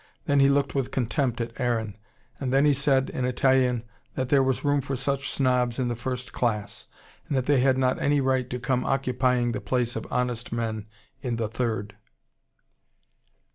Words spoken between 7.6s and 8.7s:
not any right to